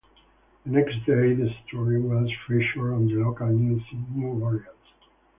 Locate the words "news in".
3.49-4.03